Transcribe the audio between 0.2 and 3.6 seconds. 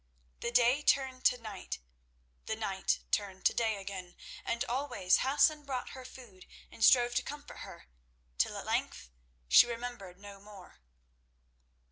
The day turned to night, the night turned to